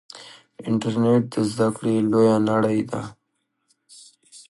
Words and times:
انټرنیټ 0.67 1.23
د 1.33 1.35
زده 1.51 1.67
کړې 1.77 1.95
لویه 2.11 2.37
نړۍ 2.49 2.79
ده. 2.91 3.01